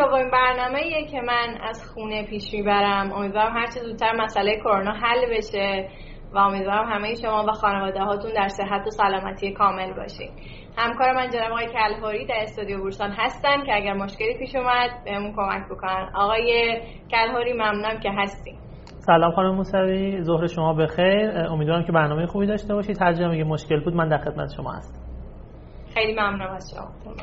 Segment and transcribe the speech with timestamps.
[0.00, 3.12] دومین برنامه که من از خونه پیش می‌برم.
[3.12, 5.88] امیدوارم هر چه زودتر مسئله کرونا حل بشه
[6.32, 10.30] و امیدوارم همه شما و خانواده هاتون در صحت و سلامتی کامل باشین.
[10.76, 15.32] همکار من جناب آقای کلهوری در استودیو بورسان هستن که اگر مشکلی پیش اومد بهمون
[15.36, 16.10] کمک بکنن.
[16.14, 20.22] آقای کلهوری ممنونم که هستیم سلام خانم موسوی.
[20.22, 21.30] ظهر شما بخیر.
[21.50, 25.00] امیدوارم که برنامه خوبی داشته باشید هر جا مشکل بود من در خدمت شما هستم.
[25.94, 27.14] خیلی ممنونم از شما.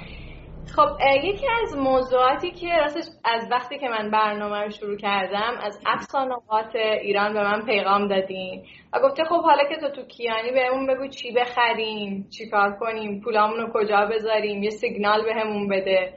[0.76, 0.90] خب
[1.24, 6.76] یکی از موضوعاتی که راستش از وقتی که من برنامه رو شروع کردم از افسانه‌هات
[6.76, 11.08] ایران به من پیغام دادین و گفته خب حالا که تو تو کیانی بهمون بگو
[11.08, 16.14] چی بخریم چی کار کنیم پولامون رو کجا بذاریم یه سیگنال بهمون بده.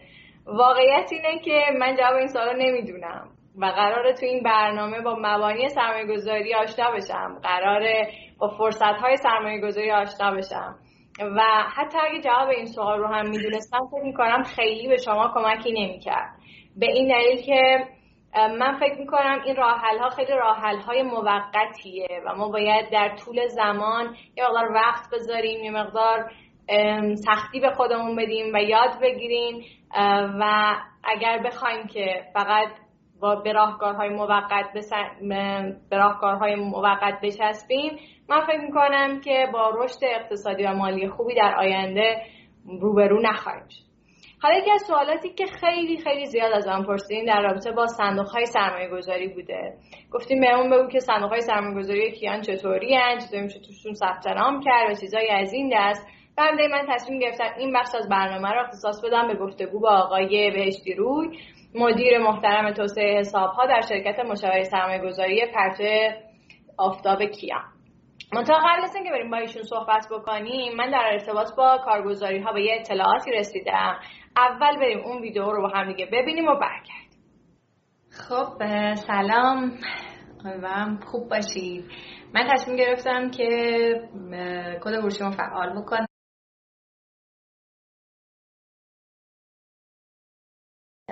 [0.46, 3.28] واقعیت اینه که من جواب این سوال نمی‌دونم
[3.58, 9.16] و قراره تو این برنامه با مبانی سرمایه گذاری آشنا بشم قراره با فرصت های
[9.16, 10.74] سرمایه گذاری آشنا بشم.
[11.20, 11.40] و
[11.76, 16.30] حتی اگه جواب این سوال رو هم می‌دونستم فکر می‌کنم خیلی به شما کمکی نمی‌کرد.
[16.76, 17.86] به این دلیل که
[18.34, 23.46] من فکر می‌کنم این راحل ها خیلی راحل های موقتیه و ما باید در طول
[23.46, 26.30] زمان یه مقدار وقت بذاریم یه مقدار
[27.14, 29.64] سختی به خودمون بدیم و یاد بگیریم.
[30.40, 32.68] و اگر بخوایم که فقط
[33.20, 34.66] با به راهکارهای موقت
[35.90, 37.98] به راهکارهای موقت بچسبیم.
[38.28, 42.22] من فکر می‌کنم که با رشد اقتصادی و مالی خوبی در آینده
[42.80, 43.90] روبرو نخواهیم شد.
[44.42, 48.28] حالا یکی از سوالاتی که خیلی خیلی زیاد از من پرسیدین در رابطه با صندوق
[48.28, 49.74] های سرمایه گذاری بوده.
[50.12, 54.26] گفتیم بهمون بگو که صندوق های سرمایه گذاری کیان چطوری هن چطوری میشه توشون ثبت
[54.26, 56.06] نام کرد و چیزایی از این دست.
[56.38, 60.50] و من تصمیم گرفتم این بخش از برنامه رو اختصاص بدم به گفتگو با آقای
[60.50, 61.38] بهشتی روی.
[61.74, 65.84] مدیر محترم توسعه حساب ها در شرکت مشاوره سرمایه گذاری پرتو
[66.78, 67.62] آفتاب کیان.
[68.32, 72.52] منتها قبل از اینکه بریم با ایشون صحبت بکنیم من در ارتباط با کارگزاری ها
[72.52, 73.98] به یه اطلاعاتی رسیدم.
[74.36, 77.10] اول بریم اون ویدیو رو با هم دیگه ببینیم و برگردیم.
[78.10, 78.64] خب
[78.94, 79.72] سلام.
[80.44, 81.84] امیدوارم خوب باشید
[82.34, 83.48] من تصمیم گرفتم که
[84.84, 86.09] کد رو فعال بکنم.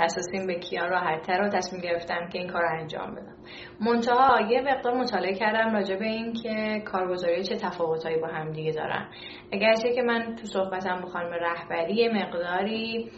[0.08, 3.36] اساسیم به کیان راحتتر رو تصمیم گرفتم که این کار رو انجام بدم.
[3.80, 8.72] منتها یه مقدار مطالعه کردم راجع به این که کارگزاری چه تفاوتهایی با هم دیگه
[8.72, 9.08] دارن.
[9.52, 13.10] اگرچه که من تو صحبتم با خانم رهبری مقداری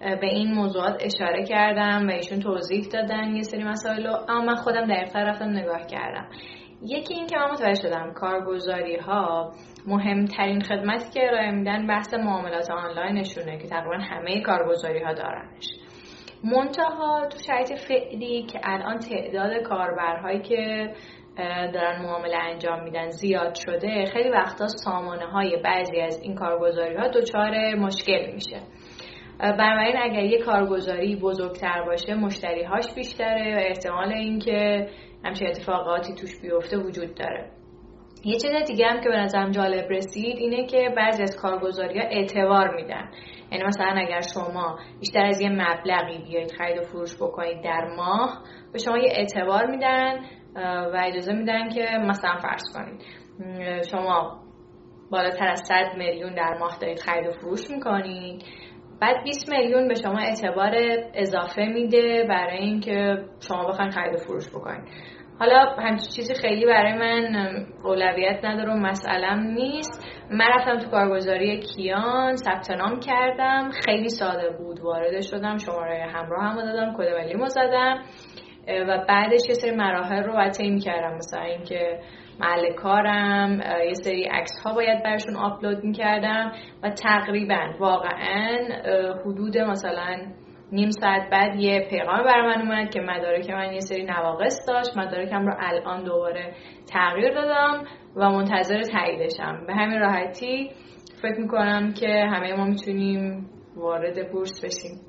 [0.00, 4.54] به این موضوعات اشاره کردم و ایشون توضیح دادن یه سری مسائل رو اما من
[4.54, 6.28] خودم دقیقتر رفتم نگاه کردم.
[6.82, 9.52] یکی این که من متوجه شدم کارگزاری ها
[9.86, 15.66] مهمترین خدمتی که ارائه میدن بحث معاملات آنلاینشونه که تقریبا همه کارگزاری ها دارنش.
[16.44, 20.94] منتها تو شرایط فعلی که الان تعداد کاربرهایی که
[21.74, 27.08] دارن معامله انجام میدن زیاد شده خیلی وقتا سامانه های بعضی از این کارگزاری ها
[27.08, 28.60] دچار مشکل میشه.
[29.38, 34.88] بنابراین اگر یه کارگزاری بزرگتر باشه مشتریهاش بیشتره و احتمال اینکه
[35.24, 37.55] همچین اتفاقاتی توش بیفته وجود داره.
[38.26, 42.06] یه چیز دیگه هم که به نظرم جالب رسید اینه که بعضی از کارگزاری ها
[42.06, 43.10] اعتبار میدن.
[43.52, 48.42] یعنی مثلا اگر شما بیشتر از یه مبلغی بیایید خرید و فروش بکنید در ماه
[48.72, 50.18] به شما یه اعتبار میدن
[50.92, 53.02] و اجازه میدن که مثلا فرض کنید
[53.90, 54.40] شما
[55.10, 58.44] بالاتر از 100 میلیون در ماه دارید خرید و فروش می‌کنید.
[59.00, 60.72] بعد 20 میلیون به شما اعتبار
[61.14, 64.84] اضافه میده برای اینکه شما بخواید خرید و فروش بکنید.
[65.40, 67.36] حالا همچین چیزی خیلی برای من
[67.84, 70.06] اولویت نداره و مسئلم نیست.
[70.30, 73.70] من رفتم تو کارگزاری کیان ثبت نام کردم.
[73.84, 74.80] خیلی ساده بود.
[74.80, 78.02] وارد شدم شماره همراه هم دادم کد ملیمو زدم.
[78.88, 82.00] و بعدش یه سری مراحل رو باید طی کردم مثلا اینکه
[82.40, 86.52] محل کارم یه سری عکس ها باید برشون آپلود می‌کردم.
[86.82, 88.58] و تقریبا واقعا
[89.24, 90.16] حدود مثلا
[90.72, 94.96] نیم ساعت بعد یه پیغام بر من اومد که مدارک من یه سری نواقص داشت.
[94.96, 96.54] مدارکم رو الان دوباره
[96.92, 97.84] تغییر دادم
[98.16, 99.66] و منتظر تاییدشم.
[99.66, 100.70] به همین راحتی
[101.22, 105.05] فکر می‌کنم که همه ما می‌تونیم وارد بورس بشیم.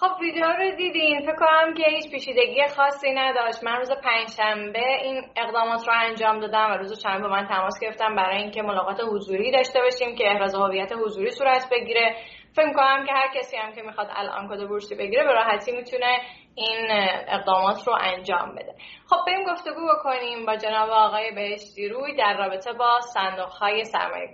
[0.00, 1.20] خب ویدیو رو دیدین.
[1.20, 3.64] فکر کنم که هیچ پیچیدگی خاصی نداشت.
[3.64, 8.36] من روز پنجشنبه این اقدامات رو انجام دادم و روز با من تماس گرفتم برای
[8.36, 12.16] اینکه ملاقات حضوری داشته باشیم که احراز هویت حضوری صورت بگیره.
[12.56, 16.20] فکر کنم که هر کسی هم که می‌خواد الان کد بورسی بگیره به راحتی می‌تونه
[16.54, 16.86] این
[17.28, 18.74] اقدامات رو انجام بده.
[19.10, 24.28] خب بریم گفتگو بکنیم با جناب آقای بهشتی روی در رابطه با صندوق های سرمایه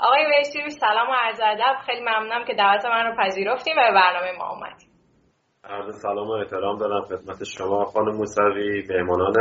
[0.00, 1.76] آقای بهشتی سلام و عرض ادب.
[1.86, 4.89] خیلی ممنونم که دعوت من رو پذیرفتیم و به برنامه ما اومدیم
[5.64, 9.34] عرض سلام و احترام دارم خدمت شما خانم موسوی مهمانان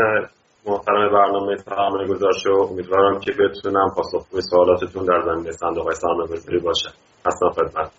[0.66, 2.54] محترم برنامه سرمایه گذار شو.
[2.72, 6.94] امیدوارم که بتونم پاسخگوی سوالاتتون در زمینه صندوق های سرمایه گذاری باشم
[7.26, 7.92] اصلا خدمت.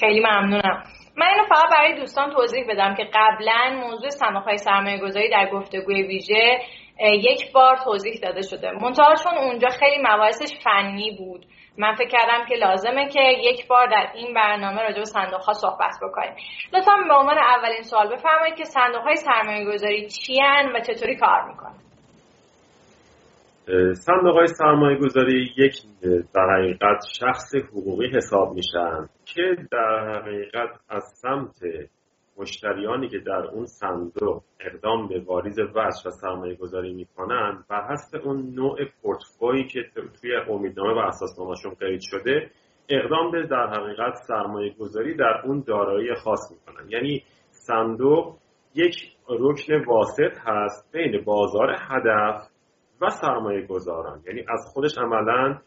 [0.00, 0.82] خیلی ممنونم.
[1.16, 5.50] من اینو فقط برای دوستان توضیح بدم که قبلا موضوع صندوق های سرمایه گذاری در
[5.52, 6.58] گفتگوی ویژه
[7.00, 8.70] یک بار توضیح داده شده.
[8.82, 11.46] منتها چون اونجا خیلی مباحثش فنی بود.
[11.80, 15.52] من فکر کردم که لازمه که یک بار در این برنامه راجع به صندوق ها
[15.52, 16.34] صحبت بکنیم.
[16.72, 20.40] لطفا به عنوان اولین سوال بفرمایید که صندوق های سرمایه گذاری چی
[20.74, 21.74] و چطوری کار می‌کنن
[23.94, 25.74] صندوق های سرمایه گذاری یک
[26.34, 31.56] در حقیقت شخص حقوقی حساب میشن که در حقیقت از سمت
[32.40, 38.20] مشتریانی که در اون صندوق اقدام به واریز وجه و سرمایه گذاری می‌کنن بر حسب
[38.24, 39.80] اون نوع پورتفوی که
[40.20, 42.50] توی امیدنامه و اساسنامهشون قید شده
[42.88, 46.90] اقدام به در حقیقت سرمایه گذاری در اون دارایی خاص می‌کنن.
[46.90, 48.36] یعنی صندوق
[48.74, 48.94] یک
[49.28, 52.50] رکن واسط هست بین بازار هدف
[53.00, 55.58] و سرمایه گذاران یعنی از خودش عملا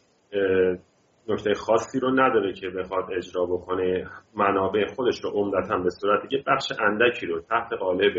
[1.28, 6.44] نکته خاصی رو نداره که بخواد اجرا بکنه منابع خودش رو عمدتا به صورت یه
[6.48, 8.14] بخش اندکی رو تحت قالب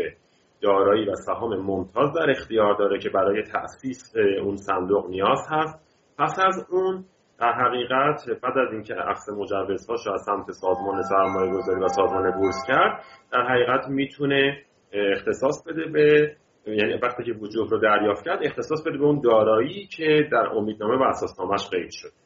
[0.61, 4.13] دارایی و سهام ممتاز در اختیار داره که برای تأسیس
[4.43, 5.85] اون صندوق نیاز هست.
[6.19, 7.05] پس از اون
[7.39, 12.63] در حقیقت بعد از اینکه عقص مجوزهاش از سمت سازمان سرمایه گذاری و سازمان بورس
[12.67, 14.57] کرد در حقیقت می‌تونه
[14.93, 16.35] اختصاص بده به
[16.67, 20.97] یعنی وقتی که وجوه رو دریافت کرد اختصاص بده به اون دارایی که در امیدنامه
[20.97, 22.24] و اساسنامهش قید شد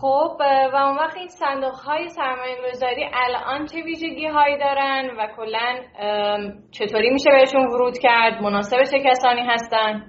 [0.00, 0.36] خب
[0.72, 5.74] و اون وقت این صندوق های سرمایه گذاری الان چه ویژگی هایی دارن و کلا
[6.70, 10.02] چطوری میشه بهشون ورود کرد؟ مناسب چه کسانی هستن؟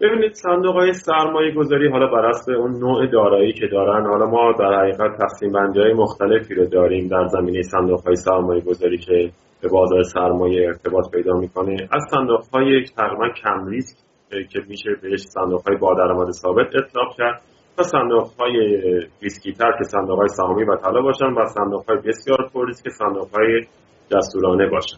[0.00, 4.52] ببینید صندوق های سرمایه گذاری حالا بر اساس اون نوع دارایی که دارن حالا ما
[4.52, 9.30] در حقیقت تقسیم بندی های مختلفی رو داریم در زمینه صندوق های سرمایه گذاری که
[9.62, 11.76] به بازار سرمایه ارتباط پیدا می‌کنه.
[11.92, 13.96] از صندوق های تقریبا کم ریسک
[14.30, 17.42] که میشه بهش صندوق های با درآمد ثابت اطلاق کرد.
[17.80, 18.82] صندوق های
[19.22, 22.88] ریسکی تر که صندوق های سهامی و طلا باشن و صندوق های بسیار پر ریسک
[22.88, 23.66] صندوق های
[24.08, 24.96] جسورانه باشن.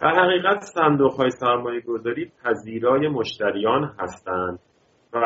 [0.00, 4.58] در حقیقت صندوق های سرمایه گذاری پذیرای مشتریان هستند
[5.12, 5.20] و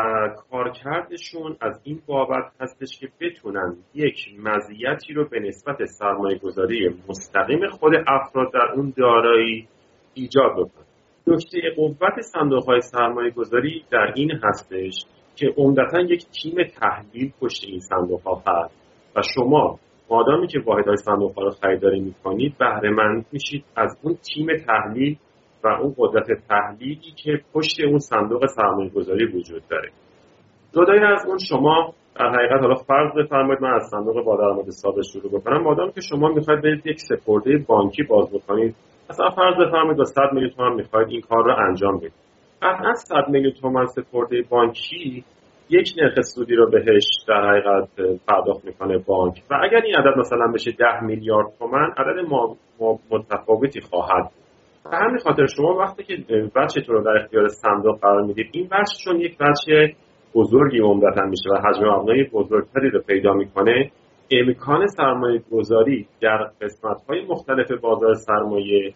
[0.50, 7.68] کارکردشون از این بابت هستش که بتونن یک مزیتی رو به نسبت سرمایه گذاری مستقیم
[7.68, 9.68] خود افراد در اون دارایی
[10.14, 10.84] ایجاد بکنن.
[11.26, 15.04] نکته قوت صندوق های سرمایه گذاری در این هستش
[15.36, 18.74] که عمدتا یک تیم تحلیل پشت این صندوق ها هست
[19.16, 19.78] و شما
[20.10, 24.46] مادامی که واحد های صندوق ها رو خریداری می‌کنید بهره مند میشید از اون تیم
[24.66, 25.16] تحلیل
[25.64, 29.90] و اون قدرت تحلیلی که پشت اون صندوق سرمایه گذاری وجود داره.
[30.72, 35.02] جدای از اون شما در حقیقت حالا فرض بفرمایید من از صندوق با درآمد ثابت
[35.12, 35.62] شروع بکنم.
[35.62, 38.74] مادام که شما می‌خواید برید یک سپرده بانکی باز بکنید.
[39.10, 42.12] مثلا فرض بفرمایید با 100 میلیون تومان می‌خواید این کار رو انجام بدید.
[42.64, 45.24] قطعا 100 میلیون تومان سپرده بانکی
[45.70, 47.88] یک نرخ سودی رو بهش در حقیقت
[48.28, 49.42] پرداخت می‌کنه بانک.
[49.50, 52.28] و اگر این عدد مثلا بشه 10 میلیارد تومن عدد
[53.10, 54.30] متفاوتی خواهد
[54.84, 56.16] و همین خاطر شما وقتی که
[56.56, 59.94] بچه تو رو در اختیار صندوق قرار می‌دید این بچه چون یک بچه
[60.34, 63.90] بزرگی عمدتا میشه و حجم مبنای بزرگتری رو پیدا می‌کنه
[64.30, 68.94] امکان سرمایه گذاری در قسمت های مختلف بازار سرمایه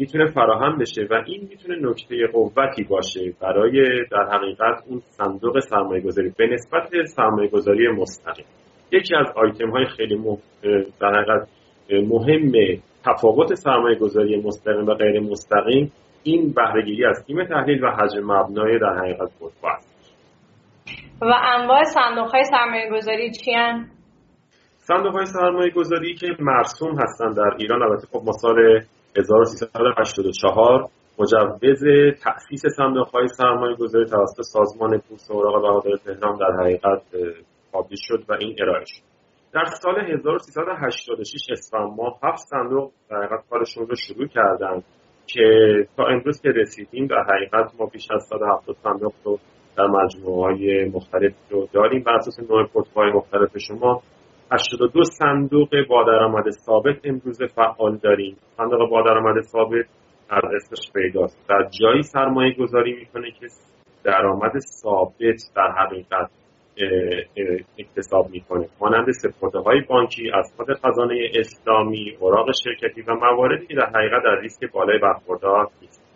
[0.00, 6.02] می‌تونه فراهم بشه و این می‌تونه نکته قوتی باشه برای در حقیقت اون صندوق سرمایه
[6.02, 8.46] گذاری به نسبت سرمایه گذاری مستقیم.
[8.92, 10.16] یکی از آیتم های خیلی
[11.00, 11.48] در حقیقت
[11.90, 12.52] مهم
[13.04, 15.92] تفاوت سرمایه گذاری مستقیم و غیر مستقیم
[16.22, 20.16] این بهرهگیری از تیم تحلیل و حجم مبنای در حقیقت بود است.
[21.22, 23.52] و انواع صندوق های سرمایه گذاری چی
[24.76, 28.80] صندوق های سرمایه گذاری که مرسوم هستند در ایران البته خب ما سال
[29.16, 31.84] 1384 مجوز
[32.22, 37.02] تأسیس صندوق های سرمایه گذاری توسط سازمان بورس اوراق بهادار تهران در حقیقت
[37.72, 39.02] پابلیش شد و این ارائه شد.
[39.52, 44.82] در سال 1386 اسفند ماه هفت صندوق در حقیقت کارشون رو شروع کردن
[45.26, 45.42] که
[45.96, 49.38] تا امروز که رسیدیم در حقیقت ما بیش از 170 صندوق رو
[49.76, 52.02] در مجموعه های مختلف رو داریم.
[52.02, 54.02] بر اساس نوع پورتفوی مختلف شما
[54.52, 58.36] 82 صندوق با درآمد ثابت امروز فعال داریم.
[58.56, 59.86] صندوق با درآمد ثابت
[60.30, 61.48] از اسمش پیداست.
[61.48, 63.46] در جایی سرمایه گذاری می‌کنه که
[64.04, 66.30] درآمد ثابت در حقیقت
[67.78, 68.68] اکتساب می‌کنه.
[68.80, 74.22] مانند سپرده های بانکی از خود خزانه اسلامی اوراق شرکتی و مواردی که در حقیقت
[74.24, 76.10] در ریسک بالای برخوردار نیست.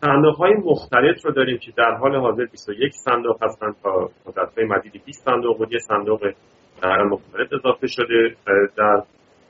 [0.00, 5.00] صندوق های مختلف رو داریم که در حال حاضر 21 صندوق هستند تا مدت مدیدی
[5.06, 6.32] 20 صندوق بود یه صندوق
[6.84, 8.36] مختلف اضافه شده
[8.76, 9.02] در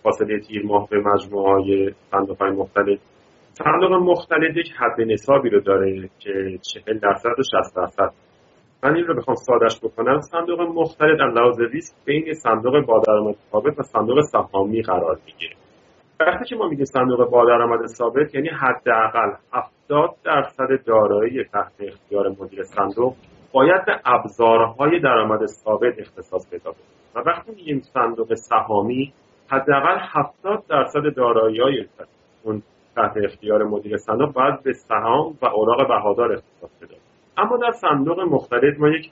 [0.02, 2.98] فاصله تیر ماه به مجموعه های صندوق های مختلف.
[3.52, 8.12] صندوق مختلف یک حد نصابی رو داره که 40 درصد و 60 درصد.
[8.84, 10.20] من این رو بخوام سادش بکنم.
[10.20, 15.56] صندوق مختلف از لحاظ ریسک بین صندوق با درآمد ثابت و صندوق سهامی قرار می‌گیره.
[16.20, 22.28] وقتی که ما میگیم صندوق با درآمد ثابت یعنی حداقل 70 درصد دارایی تحت اختیار
[22.28, 23.14] مدیر صندوق
[23.52, 29.12] باید به ابزارهای درآمد ثابت اختصاص پیدا کنه وقتی میگیم صندوق سهامی
[29.48, 31.86] حداقل 70 درصد دارایی های
[32.42, 32.62] اون
[32.96, 36.94] تحت اختیار مدیر صندوق باید به سهام و اوراق بهادار اختصاص پیدا
[37.36, 39.10] اما در صندوق مختلف ما یک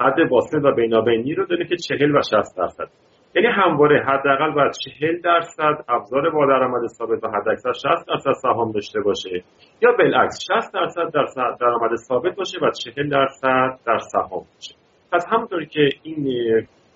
[0.00, 2.88] حد واسط و بینابینی رو داریم که 40 و 60 درصد.
[3.34, 8.72] یعنی همواره حداقل باید 40 درصد ابزار با درآمد ثابت و حداکثر 60 درصد سهام
[8.72, 9.42] داشته باشه
[9.82, 14.74] یا بالعکس 60 درصد در درآمد ثابت باشه و 40 درصد در سهام باشه.
[15.12, 16.26] پس همونطوری که این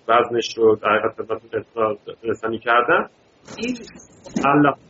[0.08, 3.10] وزنش رو در حقیقت خدمتتون رسانی کردم
[3.58, 3.76] این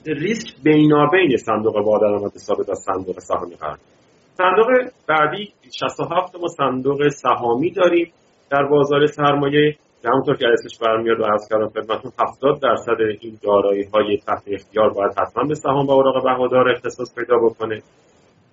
[0.06, 3.78] ریسک بینابین صندوق با درآمد ثابت و صندوق سهامی قرار
[4.38, 4.66] صندوق
[5.08, 8.12] بعدی 67 ما صندوق سهامی داریم.
[8.50, 13.38] در بازار سرمایه که همونطور که اسمش برمیاد و از کردم خدمتتون 70 درصد این
[13.42, 17.82] دارایی های تحت اختیار باید حتما به سهام و اوراق بهادار اختصاص پیدا بکنه.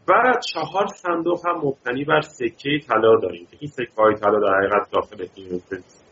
[0.08, 0.13] و
[0.53, 4.91] چهار صندوق هم مبتنی بر سکه طلا داریم که این سکه های طلا در حقیقت
[4.91, 5.25] داخل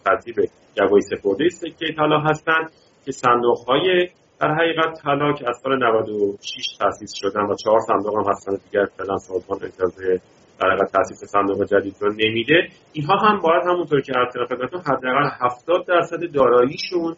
[0.05, 0.35] ترتیب
[0.75, 2.71] جوایی سپرده سکه طلا هستند
[3.05, 4.07] که صندوق های
[4.41, 8.85] در حقیقت طلا که از سال 96 تاسیس شدن و چهار صندوق هم هستن دیگر
[8.97, 10.21] فعلا سازمان اجازه
[10.59, 12.67] در تاسیس صندوق جدید رو نمیده.
[12.93, 17.15] اینها هم باید همونطور که از خدمتتون حداقل 70 درصد داراییشون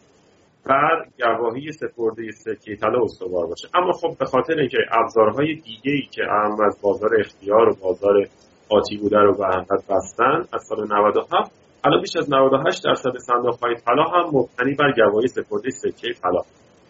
[0.66, 3.68] بر گواهی سپرده سکه طلا استوار باشه.
[3.74, 8.26] اما خب به خاطر اینکه ابزارهای دیگه ای که هم از بازار اختیار و بازار
[8.68, 13.74] آتی بوده رو به بستن از سال 97 الان بیش از 98 درصد صندوق های
[13.74, 16.40] طلا هم مبتنی بر گواهی سپرده سکه طلا.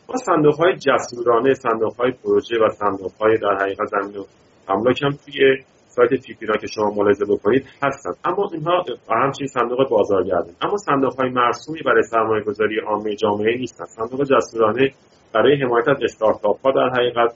[0.08, 4.24] ما صندوق های جسورانه صندوق های پروژه و صندوق های در حقیقت زمین و
[4.68, 8.10] املاک هم توی سایت فیفیرا که شما ملاحظه بکنید هستن.
[8.24, 10.54] اما اینها همچنین صندوق بازارگردان.
[10.62, 13.84] اما صندوق های مرسومی برای سرمایه گذاری عامه جامعه نیستن.
[13.84, 14.90] صندوق جسورانه
[15.34, 17.34] برای حمایت از استارتاپ ها در حقیقت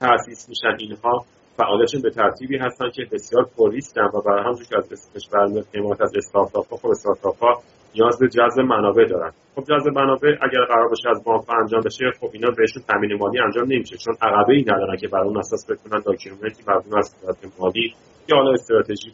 [0.00, 1.24] تأسیس میشن اینها.
[1.56, 6.12] فعالیتشون به ترتیبی هستن که بسیار پرریسکن و برای همونجور که از برمیاد حمایت از
[6.16, 7.62] استارتاپ ها خب
[7.94, 9.32] نیاز به جذب منابع دارن.
[9.54, 13.38] خب جذب منابع اگر قرار باشه از بانک انجام بشه خب اینا بهشون تامین مالی
[13.38, 17.14] انجام نمیشه چون عقبه ای ندارن که بر اون اساس بتونن document ی مبنی از
[17.58, 17.94] مالی
[18.28, 19.10] یا حالا استراتژی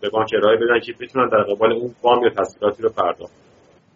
[0.00, 3.32] به بانک ارائه بدن که بتونن در قبال اون وام یا تسهیلاتی رو پرداخت.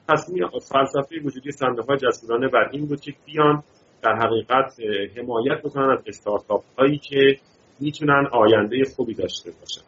[0.09, 3.63] تصمیم فلسفه وجودی صندوق های جسورانه بر این بود که بیان
[4.03, 4.75] در حقیقت
[5.17, 7.37] حمایت بکنن از استارتاپ هایی که
[7.83, 9.83] می‌تونن آینده خوبی داشته باشن.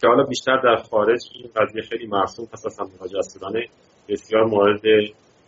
[0.00, 3.66] که حالا بیشتر در خارج این قضیه خیلی مرسوم هست از جسورانه
[4.08, 4.80] بسیار مورد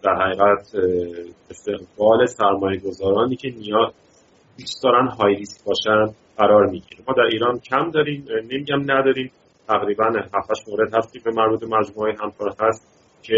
[0.02, 0.74] در حقیقت
[1.50, 3.92] استقبال سرمایه گذارانی که نیاز
[4.58, 7.02] دوست دارن های ریسک باشن قرار می‌گیره.
[7.08, 9.30] ما در ایران کم داریم نمیگم نداریم.
[9.68, 12.86] تقریبا 7 مورد هستی به مربوط مجموعه همکار هست
[13.22, 13.34] که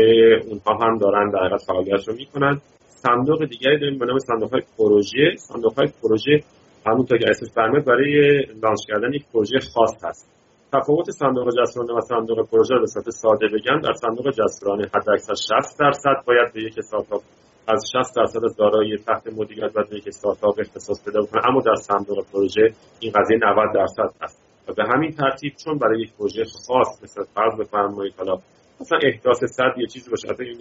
[0.47, 2.61] اونها هم دارن در حقیقت فعالیت رو می‌کنن.
[2.87, 5.37] صندوق دیگری داریم به نام صندوق های پروژه.
[5.37, 6.43] صندوق های پروژه
[6.87, 10.31] همونطور که اسمش فرمود برای لانچ کردن یک پروژه خاص هست.
[10.73, 15.35] تفاوت صندوق جسورانه و صندوق پروژه رو به صورت ساده بگم در صندوق جسورانه حداکثر
[15.35, 17.23] 60 درصد باید به یک استارتاپ
[17.69, 21.61] از 60 درصد از دارایی تحت مدیریت و به یک استارتاپ اختصاص پیدا کنه اما
[21.61, 24.43] در صندوق پروژه این قضیه 90 درصد است.
[24.69, 28.39] و به همین ترتیب چون برای یک پروژه خاص مثل فرض بفرمایید حالا
[28.81, 30.61] مثلا احداث صد یه چیزی باشه این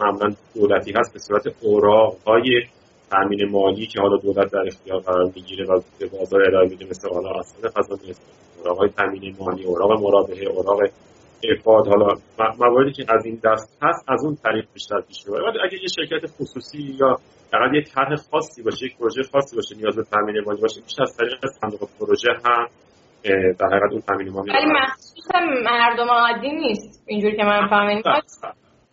[0.00, 2.62] معمولا دولتی هست به صورت اوراقهای
[3.10, 7.08] تامین مالی که حالا دولت در اختیار قرار می‌گیره و به بازار ارائه میده مثل
[7.08, 8.14] حالا اصلا خزانه
[8.58, 10.80] اوراق تامین مالی اوراق مرابحه اوراق
[11.44, 12.14] افاد حالا
[12.58, 15.48] مواردی که از این دست هست از اون طریق بیشتر پیش می‌بره.
[15.48, 17.16] ولی اگه یه شرکت خصوصی یا
[17.50, 21.02] فقط یه طرح خاصی باشه یک پروژه خاصی باشه نیاز به تامین مالی باشه بیشتر
[21.02, 22.66] از طریق صندوق پروژه هم
[23.58, 25.26] در حقیقت اون تامین مالی ولی مخصوص
[25.64, 27.04] مردم عادی نیست.
[27.06, 28.20] اینجوری که من فهمیدم.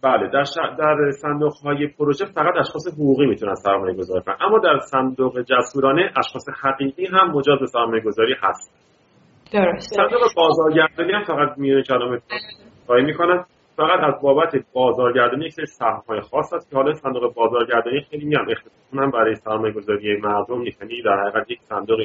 [0.04, 0.44] بله در,
[0.80, 4.36] در صندوق های پروژه فقط اشخاص حقوقی می‌تونن سرمایه گذاری کنن.
[4.42, 8.84] اما در صندوق جسورانه اشخاص حقیقی هم مجاز به سرمایه گذاری هست.
[9.54, 12.20] درسته صندوق بازارگردانی هم فقط میونه کلمه
[12.86, 13.46] خواهی می‌کنن
[13.76, 15.66] فقط از بابت بازارگردانی یک سری
[16.08, 21.02] های خاص هست که حالا صندوق بازارگردانی خیلی میام اختصاصا برای سرمایه گذاری مردم یعنی
[21.06, 22.00] در حقیقت یک صندوق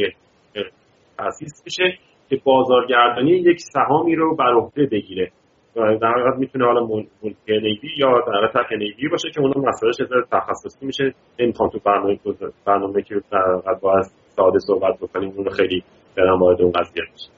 [1.19, 5.33] تاسیس میشه که بازارگردانی یک سهامی رو بر عهده بگیره.
[5.79, 9.97] در حقیقت می‌تونه حالا ملک نیوی یا در حقیقت نیوی باشه که اونا مسائلش
[10.33, 11.15] تخصصی میشه.
[11.41, 12.19] نمی‌خوام تو برنامه
[12.67, 15.83] برنامه که در حقیقت باید ساده صحبت بکنیم اون خیلی
[16.17, 17.31] برم وارد اون قضیه میشه.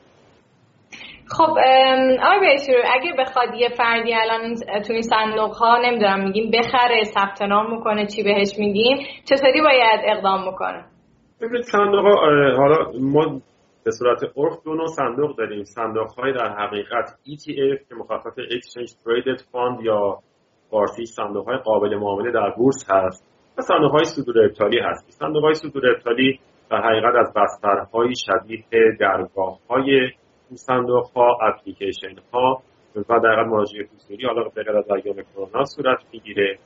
[1.36, 1.50] خب
[2.22, 2.58] آقای
[2.94, 4.54] اگه بخواد یه فردی الان
[4.86, 10.00] تو این صندوق ها نمی‌دونم میگیم بخره ثبت نام می‌کنه چی بهش میگیم چطوری باید
[10.04, 10.84] اقدام می‌کنه
[11.40, 12.06] ببینید صندوق
[12.56, 13.40] حالا ما
[13.84, 15.64] به صورت عرف دو نوع صندوق داریم.
[15.64, 20.18] صندوق های در حقیقت ETF که مخفف Exchange Traded Fund یا
[20.70, 23.26] فارسی صندوق های قابل معامله در بورس هست
[23.58, 28.64] و صندوق های صدور ابطالی هست صندوق های صدور ابطالی در حقیقت از بسترهای شبیه
[29.00, 30.10] درگاه های
[30.54, 32.62] صندوق ها اپلیکیشن ها
[32.96, 36.58] و در مراجعه حضوری حالا به غیر از ایام کرونا صورت می‌گیره.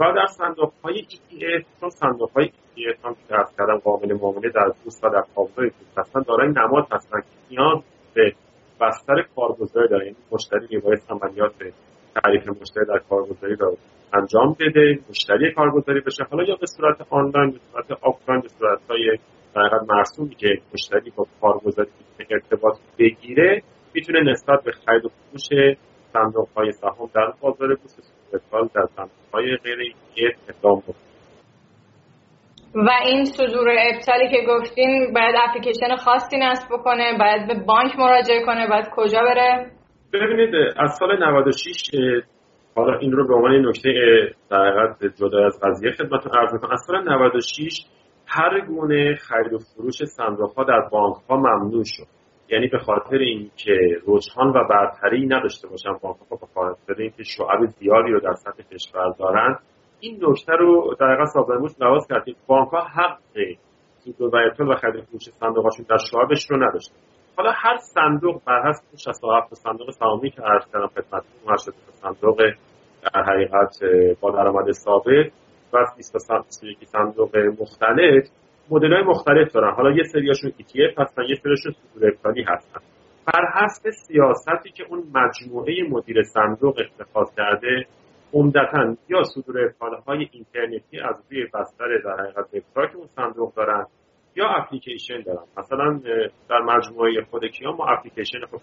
[0.00, 4.50] و در صندوق های ETF چون صندوق های ETF هم که عرض کردم قابل معامله
[4.50, 7.82] در بورس و در تابلوهای بورس هستن دارای نماد هستن که نیاز
[8.14, 8.32] به
[8.80, 11.52] بستر کارگزاری داره یعنی مشتری میبایست عملیات
[12.14, 13.76] تعریف مشتری در کارگزاری رو
[14.12, 16.24] انجام بده مشتری کارگزاری بشه.
[16.30, 19.18] حالا یا به صورت آنلاین به صورت آفلاین به صورت های
[19.54, 21.88] در مرسومی که مشتری با کارگزاری
[22.30, 23.62] ارتباط بگیره
[23.94, 25.76] می‌تونه نسبت به خرید و فروش
[26.12, 31.08] صندوق های سهام در بازار بورس استقلال در غیر اقدام بکنه
[32.74, 38.44] و این صدور ابطالی که گفتین باید اپلیکیشن خاصی نصب بکنه باید به بانک مراجعه
[38.46, 39.70] کنه باید کجا بره؟
[40.12, 41.90] ببینید از سال 96
[42.74, 43.90] حالا این رو به عنوان نکته
[44.50, 46.72] در جدا از قضیه خدمتتون عرض می‌کنم.
[46.72, 47.86] از سال 96
[48.26, 52.17] هر گونه خرید و فروش صندوق ها در بانک ها ممنوع شد.
[52.50, 53.76] یعنی به خاطر اینکه
[54.06, 58.62] رجحان و برتری نداشته باشن بانک ها به خاطر اینکه شعب زیادی رو در سطح
[58.62, 59.58] کشور دارن
[60.00, 62.24] این نکته رو در حقیقت سازمان لحاظ کرد.
[62.24, 63.18] که بانک ها حق
[64.04, 66.94] سود و و خرید فروش صندوقاشون در شعبش رو نداشتن.
[67.36, 71.56] حالا هر صندوق بر حسب 67 صندوق سهامی که عرض کردم خدمتتون هر
[72.02, 72.42] صندوق
[73.02, 73.78] در حقیقت
[74.20, 75.32] با درآمد ثابت
[75.72, 78.28] و 21 صندوق مختلف
[78.70, 79.74] مدل های مختلف دارن.
[79.74, 82.12] حالا یه سریاشون ETF هستن یه سریاشون صدور
[82.48, 82.80] هستن.
[83.26, 87.86] بر حسب سیاستی که اون مجموعه مدیر صندوق اتخاذ کرده
[88.32, 89.74] عمدتا یا صدور
[90.06, 93.86] های اینترنتی از روی بستر در حقیقت وبسایت اون صندوق دارن
[94.36, 95.44] یا اپلیکیشن دارن.
[95.58, 96.00] مثلا
[96.48, 98.60] در مجموعه خود کیان ما اپلیکیشن خود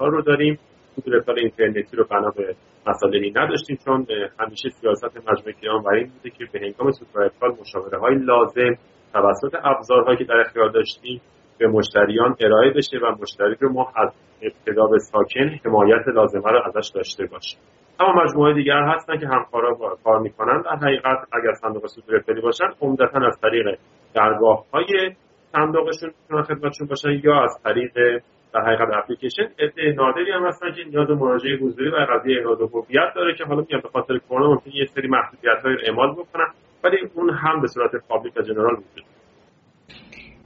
[0.00, 0.58] ها رو داریم.
[0.96, 4.06] صدور اینترنتی رو بنا به مسائلی نداشتیم چون
[4.38, 8.74] همیشه سیاست مجموعه کیان بر این بوده که به هنگام صدور مشاوره های لازم
[9.16, 11.20] توسط ابزارهایی که در اختیار داشتیم
[11.58, 16.60] به مشتریان ارائه بشه و مشتری رو ما از ابتدا به ساکن حمایت لازمه رو
[16.66, 17.58] ازش داشته باشیم.
[18.00, 20.62] اما مجموعه دیگر هستن که همکارا کار می‌کنن.
[20.62, 23.78] در حقیقت اگر صندوق سود رفتاری باشن عمدتا از طریق
[24.14, 25.14] درگاه های
[25.52, 28.22] صندوقشون خدمتشون باشن یا از طریق
[28.54, 29.42] در حقیقت اپلیکیشن.
[29.58, 33.60] عده نادری هم هستن که نیاز مراجعه حضوری و قضیه اعلاد هویت داره که حالا
[33.60, 36.46] میگم به خاطر کرونا ممکن یه سری محدودیت های اعمال بکنن.
[36.84, 39.04] ولی اون هم به صورت پابلیک و جنرال وجود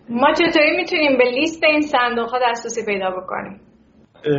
[0.09, 3.61] ما چطوری می‌تونیم به لیست این صندوق ها دسترسی پیدا بکنیم؟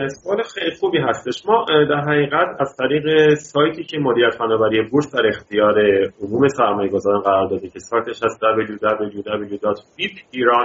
[0.08, 1.45] سوال خیلی خوبی هستش.
[1.45, 5.75] ما در حقیقت از طریق سایتی که مدیریت فناوری بورس در اختیار
[6.21, 9.54] عموم سرمایه گذاران قرار داده که سایتش از www.fipiran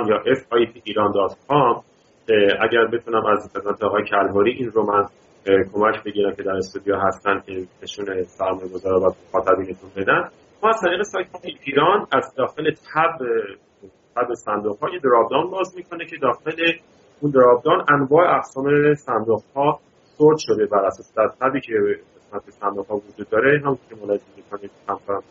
[0.09, 1.83] یا fipiran.com
[2.61, 5.05] اگر بتونم از خدمت آقای کلهوری این رو من
[5.47, 10.29] کمک بگیرم که در استودیو هستن که نشون سرمایه گذارا و مخاطبینتون بدن.
[10.63, 11.29] ما از طریق سایت
[11.67, 13.19] ایران از داخل تب
[14.17, 16.73] تب صندوق های درابدان باز می‌کنه که داخل
[17.21, 19.81] اون درابدان انواع اقسام صندوق ها
[20.19, 21.73] سورت شده بر اساس در تبی که
[22.17, 23.63] قسمت صندوق ها وجود داره.
[23.65, 25.23] هم که ملاحظه می‌کنید همکاران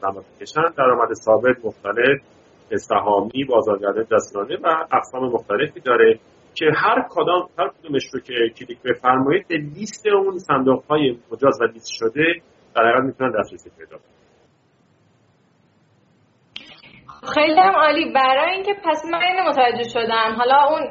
[0.00, 2.20] زحمت کشن درآمد ثابت مختلف
[2.76, 6.18] سهامی بازارگردانی دستورانه و اقسام مختلفی داره.
[6.54, 11.64] که هر کدام هر کدومش رو که کلیک بفرمایید لیست اون صندوق های مجاز و
[11.64, 12.34] لیست شده
[12.76, 14.14] در حقیقت می‌تونن دسترسی پیدا کنن.
[17.34, 18.12] خیلی هم عالی.
[18.12, 20.34] برای اینکه پس من اینو متوجه شدم.
[20.38, 20.82] حالا اون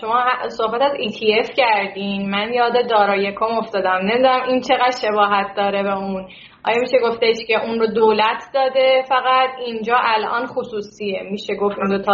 [0.00, 2.30] شما صحبت از ETF کردین.
[2.30, 3.98] من یاد دارایی کم افتادم.
[4.02, 6.28] نمی‌دونم این چقدر شباهت داره به اون.
[6.64, 11.22] آیا میشه گفتش که اون رو دولت داده فقط اینجا الان خصوصیه.
[11.30, 12.12] میشه گفت اون دو تا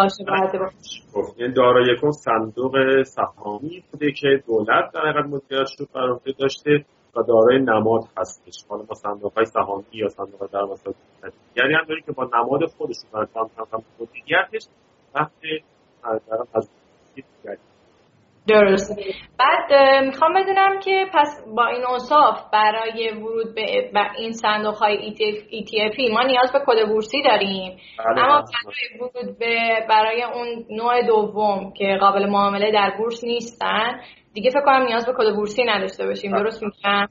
[1.36, 5.88] این دارایی کم صندوق سهامی بوده که دولت در حقیقت مدیریت شد
[6.38, 6.84] داشته
[7.16, 8.64] و دارای نماد هستش.
[8.68, 10.94] حالا ما صندوق های سهامی یا صندوق در وسط
[11.54, 14.66] دیگری هم داریم که با نماد خودشون برای کم کم مدیریتش
[15.14, 15.32] وقت
[16.54, 16.68] از
[18.48, 18.94] درسته.
[19.38, 19.72] بعد
[20.04, 25.14] می‌خوام بدونم که پس با این اوصاف برای ورود به این صندوق های
[25.50, 27.78] ETF ما نیاز به کد بورسی داریم.
[27.98, 34.00] بله اما برای ورود به برای اون نوع دوم که قابل معامله در بورس نیستن
[34.34, 36.38] دیگه فکر کنم نیاز به کد بورسی نداشته باشیم.
[36.38, 37.06] درست میگم؟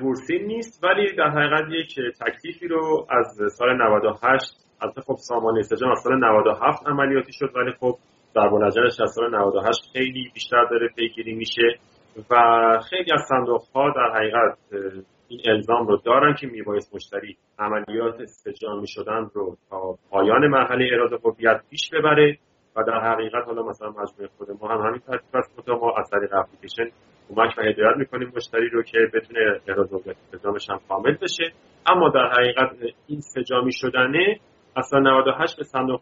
[0.00, 5.90] بورسی نیست ولی در حقیقت یک تکلیفی رو از سال 98 از خب سامان استجام
[5.90, 7.98] از سال 97 عملیاتی شد ولی خب
[8.34, 11.78] در بلجرش از سال 98 خیلی بیشتر داره پیگیری میشه
[12.30, 12.36] و
[12.90, 14.58] خیلی از صندوق ها در حقیقت
[15.28, 21.16] این الزام رو دارن که میبایست مشتری عملیات استجامی شدن رو تا پایان مرحله اراده
[21.24, 22.38] هویت پیش ببره
[22.76, 25.68] و در حقیقت حالا مثلا مجموعه خود ما هم همین ترتیب است.
[25.68, 26.84] ما از طریق اپلیکیشن
[27.28, 31.52] کمک و هدایت می‌کنیم مشتری رو که بتونه احراز التزامش هم کامل بشه.
[31.86, 32.70] اما در حقیقت
[33.06, 34.40] این سجامی شدنه
[34.76, 36.00] اصلا 98 به صندوق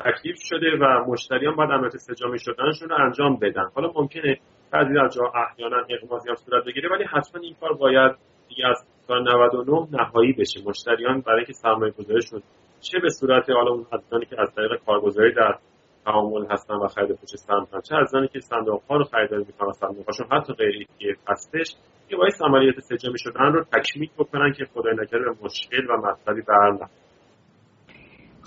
[0.00, 3.66] تکلیف شده و مشتریان باید عملیات سجامی شدنشون رو انجام بدن.
[3.74, 4.38] حالا ممکنه
[4.72, 8.12] بعضی از جا احیانا اقماضی هم صورت بگیره ولی حتما این کار باید
[8.48, 10.60] دیگه از سال 99 نهایی بشه.
[10.66, 12.42] مشتریان برای اینکه سرمایه گذاریشون
[12.80, 15.58] چه به صورت حالا اون حضرانی که از طریق کارگزاری در
[16.04, 20.06] تعامل هستن و خرید فروش سمت چه از که صندوق ها رو خریداری می‌کنن صندوق
[20.06, 20.86] هاشون حتی غیر
[21.28, 21.74] هستش
[22.08, 26.88] که باید عملیات سجامی شدن رو تکمیل بکنن که خدای نکرده مشکل و مطلبی بر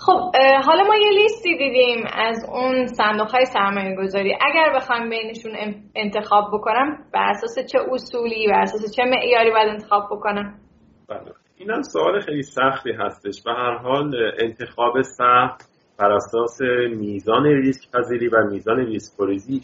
[0.06, 5.52] خب حالا ما یه لیستی دیدیم از اون صندوق های سرمایه گذاری اگر بخوام بینشون
[5.94, 10.58] انتخاب بکنم بر اساس چه اصولی بر اساس چه معیاری باید انتخاب بکنم؟
[11.08, 11.32] بله.
[11.56, 16.60] این هم سوال خیلی سختی هستش به هر حال انتخاب سخت بر اساس
[16.96, 19.12] میزان ریسک پذیری و میزان ریسک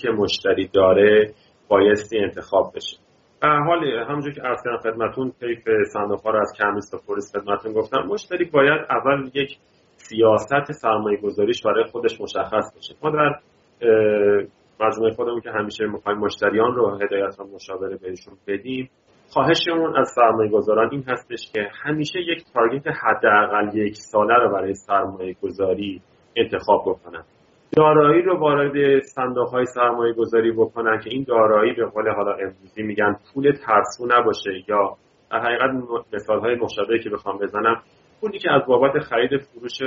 [0.00, 1.34] که مشتری داره
[1.68, 2.96] بایستی انتخاب بشه.
[3.40, 7.36] به حال همونجور که عرض کردم خدمتون طیف صندوق ها رو از کمیست و فوریس
[7.36, 9.58] خدمتون گفتم مشتری باید اول یک
[10.08, 13.38] سیاست سرمایه گذاریش برای خودش مشخص بشه ما در
[14.80, 18.90] مجموعه خودمون که همیشه می‌خوایم مشتریان رو هدایت و مشاوره بهشون بدیم
[19.30, 24.74] خواهشمون از سرمایه گذاران این هستش که همیشه یک تارگت حداقل یک ساله رو برای
[24.74, 26.02] سرمایه گذاری
[26.36, 27.24] انتخاب بکنن.
[27.76, 32.82] دارایی رو وارد صندوق های سرمایه گذاری بکنن که این دارایی به قول حالا امروزی
[32.82, 34.96] میگن پول ترسو نباشه یا
[35.30, 35.70] در حقیقت
[36.12, 37.82] مثال های مشابهی که بخوام بزنم
[38.20, 39.82] پولی که از بابت خرید فروش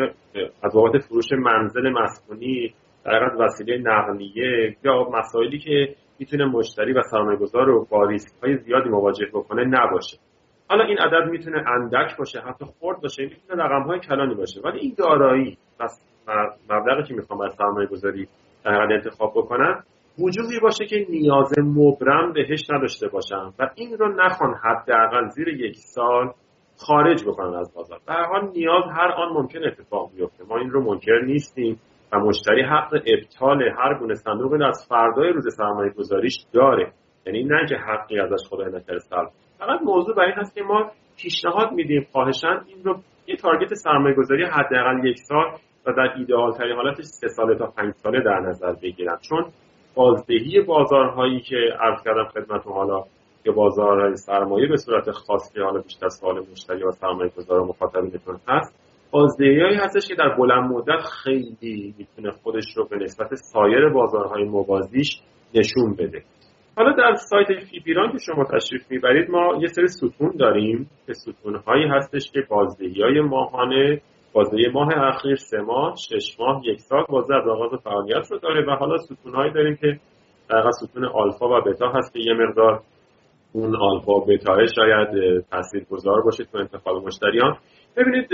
[0.63, 2.73] از بابت فروش منزل مسکونی
[3.05, 8.57] در وسیله نقلیه یا مسائلی که می‌تونه مشتری و سرمایه گذار رو با ریسک های
[8.57, 10.17] زیادی مواجه بکنه نباشه.
[10.69, 14.61] حالا این عدد می‌تونه اندک باشه حتی خرد باشه می‌تونه رقم های کلانی باشه.
[14.61, 15.57] ولی این دارایی
[16.69, 18.27] مبلغی که می‌خوام از سرمایه گذاری
[18.65, 19.83] در انتخاب بکنم
[20.19, 23.53] وجودی باشه که نیاز مبرم بهش نداشته باشم.
[23.59, 26.33] و این رو نخوان حداقل زیر یک سال
[26.85, 27.99] خارج بکنن از بازار.
[28.07, 30.43] هر حال نیاز هر آن ممکن اتفاق بیفته.
[30.43, 31.79] ما این رو منکر نیستیم
[32.13, 36.91] و مشتری حق ابطال هر گونه صندوق از فردای روز سرمایه گذاریش داره.
[37.25, 38.99] یعنی نه که حقی ازش خدای نکرده.
[38.99, 43.73] سلب فقط موضوع برای این هست که ما پیشنهاد میدیم خواهشان این رو یه تارگت
[43.73, 45.45] سرمایه گذاری حداقل یک سال
[45.85, 49.17] و در ایدئال ترین حالتش سه ساله تا پنج ساله در نظر بگیرن.
[49.29, 49.45] چون
[49.95, 53.03] بازدهی بازارهایی که عرض کردم خدمت حالا
[53.43, 57.65] که بازار سرمایه به صورت خاص که حالا بیشتر سوال مشتری و سرمایه گذار و
[57.65, 58.75] مخاطبینتون هست
[59.11, 65.21] بازدهی هستش که در بلند مدت خیلی می‌تونه خودش رو به نسبت سایر بازارهای موازیش
[65.55, 66.23] نشون بده.
[66.75, 71.55] حالا در سایت فیبیران که شما تشریف می‌برید ما یه سری ستون داریم که ستون
[71.55, 74.01] هایی هستش که بازدهی های ماهانه
[74.33, 78.65] بازدهی ماه اخیر سه ماه شش ماه یک سال بازده از آغاز فعالیت رو داره
[78.65, 79.99] و حالا ستون هایی داریم که
[80.49, 82.81] در ستون آلفا و بتا هست که یه مقدار
[83.53, 87.57] اون آلفا و بتا شاید تاثیر گذار باشه تو انتخاب مشتریان.
[87.97, 88.29] ببینید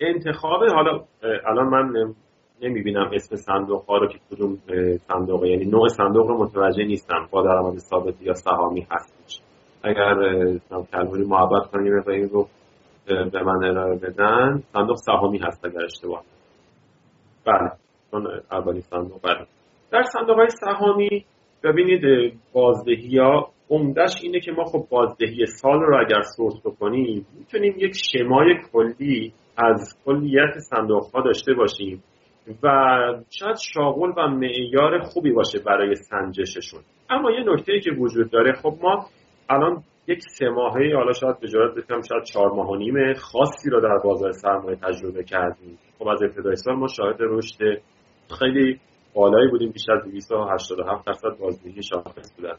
[0.00, 1.04] انتخاب حالا
[1.46, 2.14] الان من
[2.62, 4.58] نمی‌بینم اسم صندوق ها رو که کدوم
[5.08, 9.40] صندوق یعنی نوع صندوق رو متوجه نیستم با درآمد ثابت یا سهامی هستش.
[9.82, 10.14] اگر
[10.92, 12.48] کلموری محبت کنیم و این رو
[13.06, 16.22] به من ارائه بدن صندوق سهامی هست اگر اشتباه
[17.46, 17.70] بله
[18.10, 19.46] چون اولی صندوق بله.
[19.90, 21.24] در صندوق های سهامی
[21.64, 27.74] ببینید بازدهی ها عمدهش اینه که ما خب بازدهی سال رو اگر سورس بکنیم می‌تونیم
[27.76, 32.02] یک شمای کلی از کلیت صندوق ها داشته باشیم
[32.62, 32.68] و
[33.30, 36.80] شاید شاغل و معیار خوبی باشه برای سنجششون.
[37.10, 39.06] اما یه نکته که وجود داره خب ما
[39.48, 43.70] الان یک سه ماهه حالا شاید به جرات بکنم شاید چهار ماه و نیم خاصی
[43.70, 45.78] رو در بازار سرمایه تجربه کردیم.
[45.98, 47.82] خب از ابتدای سال ما شاهد رشد
[48.38, 48.80] خیلی
[49.14, 52.52] بالایی بودیم بیش از 287 درصد بازدهی شاخص بوده.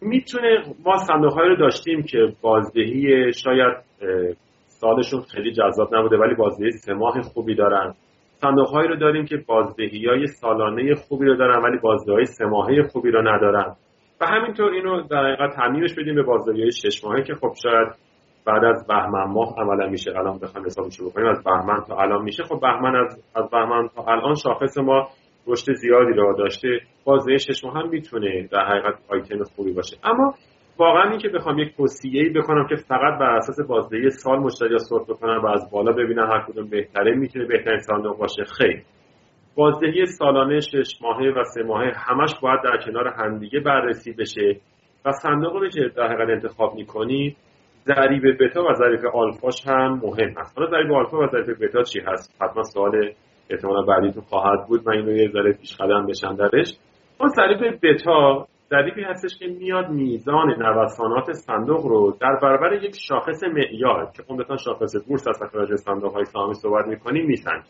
[0.00, 3.76] می‌تونه ما صندوق رو داشتیم که بازدهی شاید
[4.66, 7.94] سالشون خیلی جذاب نبوده ولی بازدهی سه ماه خوبی دارن.
[8.40, 12.82] صندوق رو داریم که بازدهی های سالانه خوبی رو دارن ولی بازدهی های سه ماهه
[12.82, 13.76] خوبی رو ندارن.
[14.20, 17.88] و همینطور اینو در حقیقت تعمیمش بدیم به بازدهی شش ماهه که خب شاید
[18.46, 20.10] بعد از بهمن ماه عملا میشه.
[20.18, 22.42] الان بخوایم حسابش بکنیم از بهمن تا الان میشه.
[22.42, 25.08] خب بهمن از از بهمن تا الان شاخص ما
[25.48, 29.96] رشد زیادی رو داشته بازدهی شش ماه هم می‌تونه در حقیقت آیتم خوبی باشه.
[30.04, 30.34] اما
[30.78, 35.06] واقعا این که بخوام یک توصیه بکنم که فقط بر اساس بازدهی سال مشتری سورت
[35.06, 38.82] بکنن و از بالا ببینن هر کدوم بهتره می‌تونه بهترین صندوق باشه؟ خیر.
[39.54, 44.60] بازدهی سالانه شش ماهه و سه ماهه همش باید در کنار همدیگه بررسی بشه
[45.04, 47.36] و صندوقی که در حقیقت انتخاب می‌کنی
[47.84, 52.00] ضریب بتا و ضریب آلفاش هم مهم هست حالا ضریب آلفا و ضریب بتا چی
[52.00, 53.12] هست؟ حتما سوال
[53.50, 54.88] احتمالا بعدیتون خواهد بود.
[54.88, 56.74] من اینو یه ذره پیش قدم بشم درش.
[57.20, 63.44] اون ضریب بتا ضریبی هستش که میاد میزان نوسانات صندوق رو در برابر یک شاخص
[63.44, 67.62] معیار که عمدتا شاخص بورس از راجع صندوق های سهامی صحبت می‌کنیم میسنج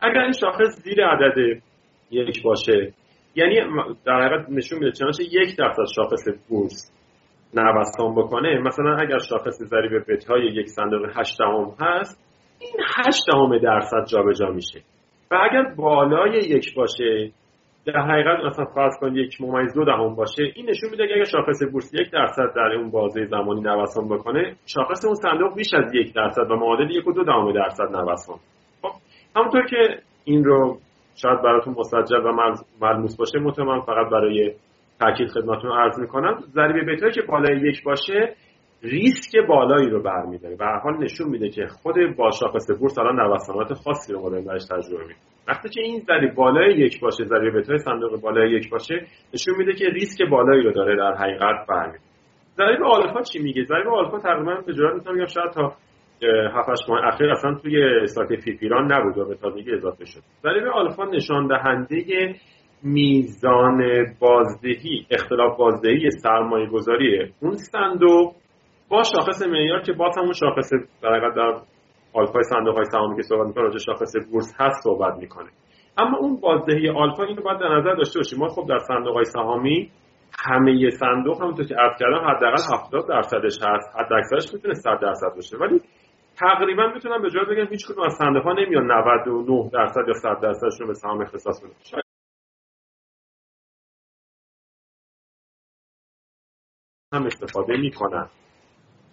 [0.00, 1.62] اگر این شاخص زیر عدد
[2.10, 2.92] یک باشه
[3.34, 3.56] یعنی
[4.04, 6.92] در حقیقت نشون میده چنانچه یک درصد شاخص بورس
[7.54, 8.58] نوسان بکنه.
[8.58, 12.24] مثلا اگر شاخص ضریب بتای یک صندوق 8 دهم هست
[12.60, 14.80] این 8 دهم درصد جابجا میشه.
[15.30, 17.30] و اگر بالای یک باشه
[17.86, 21.24] در حقیقت مثلا فرض کنید یک ممیز دو دهم باشه این نشون میده که اگر
[21.24, 25.94] شاخص بورس یک درصد در اون بازه زمانی نوسان بکنه شاخص اون صندوق بیش از
[25.94, 28.36] یک درصد و معادل یک و دو دهم درصد نوسان.
[28.82, 28.90] خب
[29.36, 30.78] همونطور که این رو
[31.16, 32.32] شاید براتون مسجل و
[32.80, 34.54] ملموس باشه مطمئن فقط برای
[35.00, 38.34] تاکید خدمتتون عرض می‌کنم ضریب بتایی که بالای یک باشه
[38.82, 40.56] ریسک بالایی رو برمیداره.
[40.60, 44.44] و حال نشون میده که خود با شاخص بورس الان نوسانات خاصی رو ما داریم
[44.44, 45.16] درش تجربه می‌کنیم
[45.48, 49.72] وقتی که این ضریب بالای یک باشه ضریب بتای صندوق بالای یک باشه نشون میده
[49.72, 52.00] که ریسک بالایی رو داره در حقیقت برمیداره.
[52.56, 55.72] ضریب آلفا چی میگه؟ ضریب آلفا تقریبا به جرات می‌تونم بگم شاید تا
[56.56, 60.20] 7 ماه اخیر اصلا توی سایت فیفیران نبود و به تازگی اضافه شد.
[60.42, 62.34] ضریب آلفا نشان دهنده
[62.82, 63.82] میزان
[64.20, 68.34] بازدهی اختلاف بازدهی سرمایه گذاری اون صندوق
[68.90, 70.72] با شاخص معیار که باز همون شاخص
[71.02, 71.60] در در
[72.12, 75.50] آلفای صندوق های سهامی که صحبت می‌کنه راجع شاخص بورس هست صحبت می‌کنه.
[75.98, 78.38] اما اون بازدهی آلفا اینو باید در نظر داشته باشیم.
[78.38, 79.90] ما خب در صندوق های سهامی
[80.38, 83.96] همه صندوق همونطور که عرض کردم حداقل 70 درصدش هست.
[83.96, 85.56] حد اکثرش می‌تونه 100 درصد باشه.
[85.56, 85.80] ولی
[86.36, 90.40] تقریبا می‌تونم به جای بگم هیچ کدوم از صندوق ها نمیان 99 درصد یا 100
[90.42, 92.02] درصدشون به سهام اختصاص بدن.
[97.12, 98.28] هم استفاده می‌کنن.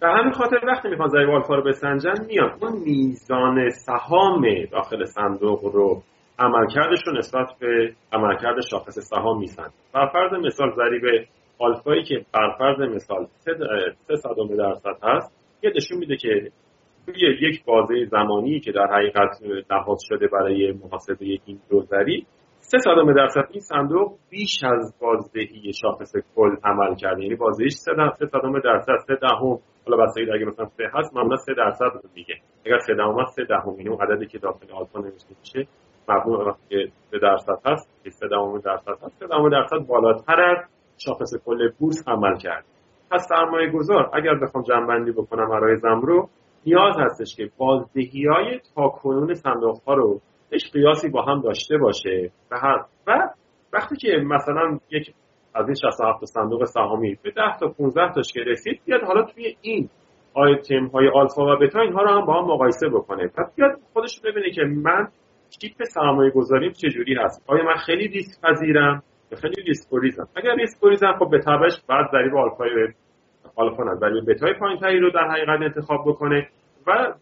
[0.00, 2.58] به همین خاطر وقتی می‌خوان ضریب آلفا رو بسنجن میان.
[2.62, 6.02] اون میزان سهام داخل صندوق رو
[6.38, 11.26] عملکردش رو نسبت به عملکرد شاخص سهام میسن بر فرض مثال ضریب
[11.58, 13.26] آلفایی که بر فرض مثال
[14.06, 15.32] سه صدم درصد هست
[15.62, 16.50] یه نشون میده که
[17.06, 22.26] توی یک بازه زمانی که در حقیقت نهاد شده برای محاسبه این دو ضریب
[22.60, 27.22] سه صدم درصد این صندوق بیش از بازدهی شاخص کل عمل کرده.
[27.22, 27.92] یعنی بازدهیش سه
[28.32, 32.34] صدم درصد سه دهم حالا بسایی اگه مثلا سه هست معمولا سه درصد میگه
[32.66, 35.68] اگر سه دهم سه دهم یعنی اون عددی که داخل آلفا نوشته میشه
[36.08, 39.18] مبنی که سه درصد هست که سه دهم درصد هست.
[39.18, 40.56] سه دهم درصد بالاتر از
[40.98, 42.64] شاخص کل بورس عمل کرد.
[43.10, 46.28] پس سرمایه گذار اگر بخوام جنبندی بکنم برای رو
[46.66, 50.20] نیاز هستش که بازدهی های تا کنون صندوق ها رو
[50.50, 52.30] هیچ قیاسی با هم داشته باشه.
[52.50, 52.56] و,
[53.06, 53.28] و
[53.72, 55.14] وقتی که مثلا یک
[55.58, 59.56] از این 67 صندوق سهامی به 10 تا 15 تاش که رسید بیاد حالا توی
[59.60, 59.88] این
[60.34, 63.28] آیتم های آلفا و بتا اینها رو هم با هم مقایسه بکنه.
[63.28, 65.08] پس بیاد خودش ببینه که من
[65.60, 67.44] تیپ سرمایه گذاریم چجوری هست.
[67.46, 69.88] آیا من خیلی ریسک پذیرم یا خیلی ریسک
[70.36, 72.70] اگر ریسک خب به تبعش بعد ضریب آلفای
[73.56, 76.48] آلفا نه ضریب بتای پایینتری رو در حقیقت انتخاب بکنه
[76.86, 77.14] و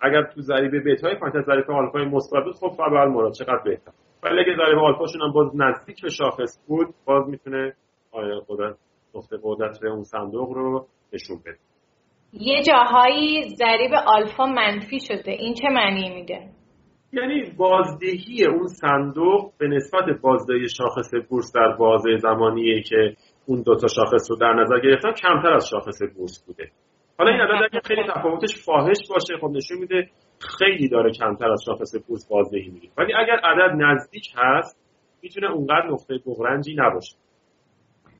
[0.00, 4.56] اگر تو ضریب بتای پایینتر ضریب آلفای مثبت خب فبه المراد چقدر بهتر؟ ولی اگه
[4.56, 7.74] ضریب آلفاشون هم باز نزدیک به شاخص بود باز می‌تونه
[8.12, 8.76] آیا قدرت
[9.14, 11.58] نقطه قدرت اون صندوق رو نشون بده.
[12.32, 15.30] یه جاهایی ضریب آلفا منفی شده.
[15.30, 16.48] این چه معنی میده؟
[17.12, 23.76] یعنی بازدهی اون صندوق به نسبت بازدهی شاخص بورس در بازه زمانیه که اون دو
[23.76, 26.70] تا شاخص رو در نظر گرفتن کمتر از شاخص بورس بوده.
[27.18, 30.08] حالا این عدد اگه خیلی تفاوتش فاحش باشه خب نشون میده
[30.58, 32.92] خیلی داره کمتر از شاخص بورس بازدهی می‌گیره.
[32.98, 34.78] ولی اگر عدد نزدیک هست
[35.22, 37.16] می‌تونه اونقدر نقطه بغرنجی نباشه.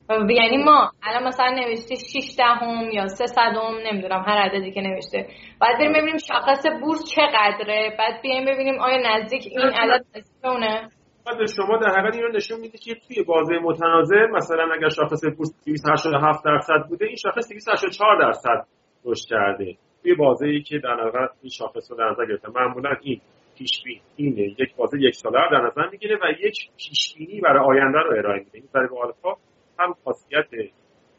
[0.09, 5.27] یعنی ما الان مثلا نوشته 6 دهم یا 3 صدم نمی‌دونم هر عددی که نوشته.
[5.61, 7.95] بعد بریم ببینیم شاخص بورس چقدره.
[7.99, 10.05] بعد بیایم ببینیم آیا نزدیک این عدد
[10.43, 10.89] اونه.
[11.25, 15.25] بعد شما در حقیقت این رو نشون میده که توی بازه متناظر مثلا اگر شاخص
[15.37, 18.67] بورس 287 درصد بوده این شاخص 284 درصد
[19.05, 19.75] رشد کرده.
[20.03, 22.49] توی بازه ای که در نظر این شاخص رو در نظر گرفته.
[22.49, 23.21] معمولا این
[23.57, 23.83] پیش
[24.15, 24.41] اینه.
[24.41, 28.17] یک بازه یک ساله رو در نظر می‌گیره و یک پیش بینی برای آینده رو
[28.17, 28.57] ارائه میده.
[28.57, 29.33] این برای آلفا
[29.79, 30.45] هم خاصیت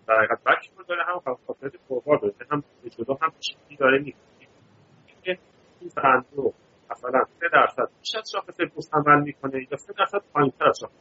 [0.07, 2.35] در حقیقت بکش داره هم خاصیت فوروارد داره.
[2.51, 2.65] هم
[2.99, 5.39] جدا هم پیش بینی داره میگه
[5.81, 6.55] این صندوق
[6.91, 10.95] مثلا 3 درصد بیش از شاخص بورس عمل می‌کنه یا 3 درصد پایینتر از شاخص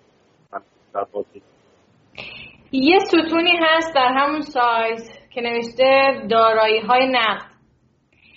[0.94, 1.06] در
[2.72, 5.02] یه ستونی هست در همون سایت
[5.34, 7.53] که نوشته دارایی های نقد.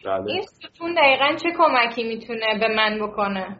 [0.06, 0.30] بله.
[0.30, 3.56] این ستون دقیقا چه کمکی می‌تونه به من بکنه؟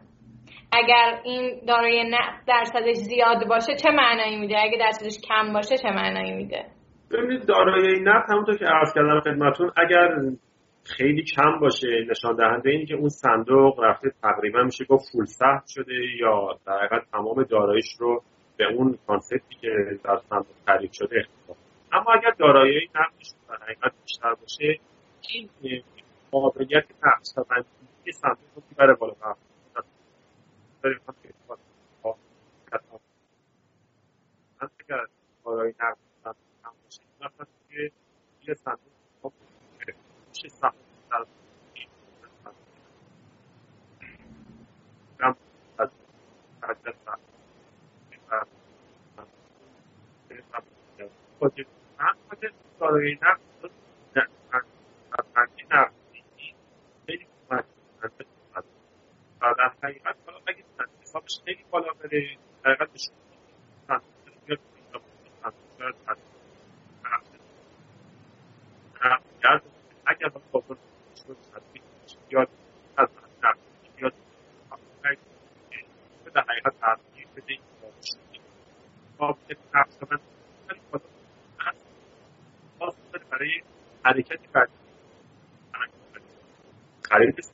[0.72, 5.88] اگر این دارایی نقد درصدش زیاد باشه چه معنایی میده؟ اگر درصدش کم باشه چه
[5.90, 6.64] معنایی میده؟
[7.10, 10.18] ببینید دارایی نقد همونطور که عرض کردم خدمتون اگر
[10.84, 15.26] خیلی کم باشه نشان دهنده اینه که اون صندوق رفته تقریبا میشه گفت فول
[15.74, 18.22] شده یا در حقیقت تمام داراییش رو
[18.56, 19.68] به اون کانسپتی که
[20.04, 21.56] در صندوق تعریف شده اختصاص
[21.92, 24.78] اما اگر دارایی نقدش در حقیقت بیشتر باشه
[25.34, 25.82] این
[26.40, 29.36] قابلیت نقش بندی صندوق رو می‌بره بالا
[34.60, 35.06] اگر
[35.44, 35.98] دارایی نقد
[36.64, 37.02] هم باشه
[37.70, 37.90] این
[38.40, 39.32] که صندوق
[40.28, 40.76] میشه سخت
[41.10, 41.26] در
[51.38, 51.66] خود
[51.98, 53.70] من خود دارایی نقد
[55.10, 56.24] فرهنگی نقدی
[57.06, 57.64] خیلی کمک
[58.02, 58.26] کننده
[59.42, 60.64] و در حقیقت حالا اگه
[61.26, 64.00] حسابش خیلی بالا بره حقیقت به شما
[70.06, 70.76] اگر با کافر
[72.30, 72.48] یاد
[72.96, 73.08] از
[73.98, 74.12] یاد
[76.34, 77.60] در حقیقت تغییر بده این
[79.18, 80.20] قابل نقص من
[83.30, 83.62] برای
[84.04, 84.68] حرکتی بعد
[87.02, 87.44] خرید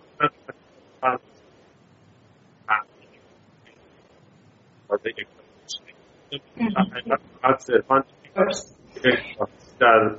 [9.80, 10.16] در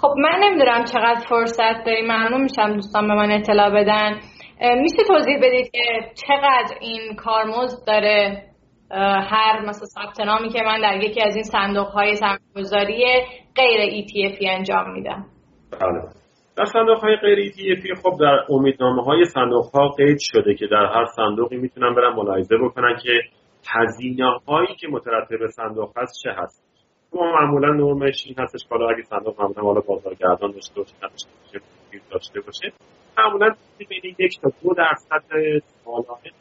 [0.00, 4.20] خب من نمی‌دونم چقدر فرصت داری ممنون میشم دوستان به من اطلاع بدن.
[4.80, 5.82] میشه توضیح بدید که
[6.26, 8.42] چقدر این کارمزد داره؟
[9.30, 13.04] هر مثلا ثبت نامی که من در یکی از این صندوق های سرمایه‌گذاری
[13.56, 15.26] غیر ETF انجام میدم.
[15.80, 16.02] بله.
[16.56, 20.86] در صندوق های غیر ETF خب در امیدنامه های صندوق ها قید شده که در
[20.86, 23.10] هر صندوقی می‌تونن برن ملاحظه بکنن که
[23.68, 26.62] هزینه هایی که مترتب صندوق هست چه هست؟
[27.14, 30.94] ما معمولا نرمش این هستش که اگه صندوق معمولا حالا بازارگردان داشته باشه
[32.10, 32.72] داشته باشه
[33.18, 35.22] معمولا بین یک تا دو درصد
[35.84, 36.32] سالانه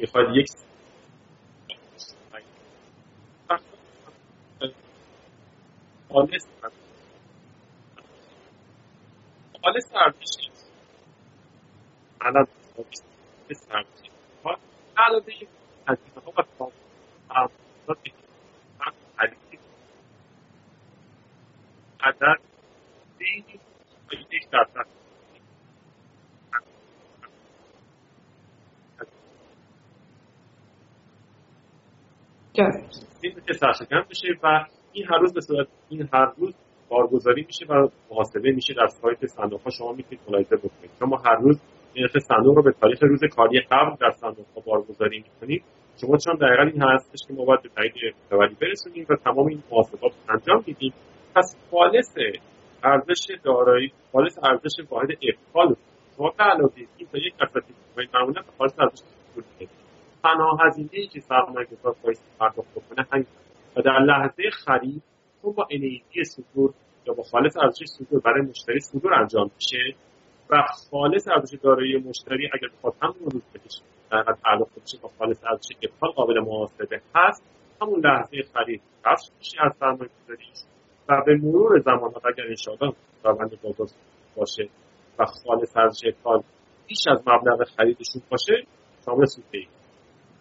[0.00, 0.48] می‌خواد یک
[6.08, 6.46] خالص
[9.62, 10.47] خالص ارزشی
[12.20, 12.46] الان
[14.48, 14.54] و
[24.52, 24.86] درصد
[33.20, 36.54] این که سرشکن بشه و این هر روز به صورت این هر روز
[36.88, 41.36] بارگذاری میشه و محاسبه میشه در سایت صندوق ها شما می‌تونید ملاحظه بکنید شما هر
[41.36, 41.60] روز
[41.98, 45.62] نرخ صندوق رو به تاریخ روز کاری قبل در صندوق بارگذاری می‌کنید
[46.00, 49.62] شما چون دقیقا این هستش که ما باید به تایید اقتبالی برسونیم و تمام این
[49.70, 50.92] محاسبات انجام میدیم.
[51.34, 52.14] پس خالص
[52.84, 55.74] ارزش دارایی خالص ارزش واحد افعال
[56.16, 57.62] شما به علاوه این تا یک درصد
[58.14, 59.00] معمولا خالص ارزش
[60.22, 63.26] تنها هزینه ای که سرمایه گذار باید پرداخت بکنه همین.
[63.76, 65.02] و در لحظه خرید
[65.42, 66.74] چون با انرژی صدور
[67.06, 69.96] یا با خالص ارزش صدور برای مشتری صدور انجام میشه
[70.50, 73.80] و خالص ارزش دارایی مشتری اگر بخواد همون روز بهش
[74.10, 77.42] در تعلق بشه با خالص ارزش ابطال قابل محاسبه هست
[77.82, 80.10] همون لحظه خرید کسب میشه از سرمایه
[81.08, 83.88] و به مرور زمان اگر انشاءالله روند بازار
[84.36, 84.68] باشه
[85.18, 86.42] و خالص ارزش ابطال
[86.86, 88.66] بیش از مبلغ خریدشون باشه
[89.04, 89.66] شامل سوده